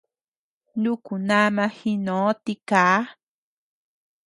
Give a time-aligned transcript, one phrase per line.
[0.81, 2.83] Nuku nama jinó tiká.